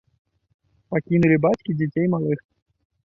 Пакінулі 0.95 1.37
бацькі 1.45 1.77
дзяцей 1.83 2.11
малых. 2.15 2.39